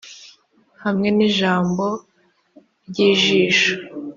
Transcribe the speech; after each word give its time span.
hamwe 0.83 1.09
n'ijambo 1.17 1.85
ry'ijisho?' 2.87 3.73